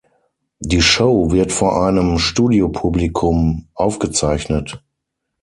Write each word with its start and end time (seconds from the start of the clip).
Die 0.61 0.81
Show 0.81 1.29
wird 1.31 1.51
vor 1.51 1.79
einem 1.85 2.17
Studiopublikum 2.17 3.67
aufgezeichnet. 3.75 4.83